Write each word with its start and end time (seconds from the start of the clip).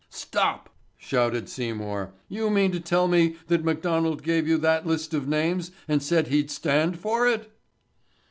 "Stop," 0.09 0.73
shouted 0.97 1.47
Seymour. 1.47 2.15
"You 2.27 2.49
mean 2.49 2.71
to 2.71 2.79
tell 2.79 3.07
me 3.07 3.35
that 3.49 3.63
McDonald 3.63 4.23
gave 4.23 4.47
you 4.47 4.57
that 4.57 4.87
list 4.87 5.13
of 5.13 5.27
names 5.27 5.71
and 5.87 6.01
said 6.01 6.29
he'd 6.29 6.49
stand 6.49 6.97
for 6.99 7.27
it?" 7.27 7.51